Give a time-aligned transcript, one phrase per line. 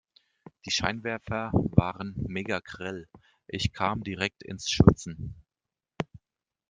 [0.65, 3.07] Die Scheinwerfer waren megagrell.
[3.45, 5.35] Ich kam direkt ins Schwitzen.